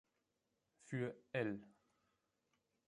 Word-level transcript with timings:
Für 0.83 1.13
"L. 1.31 1.61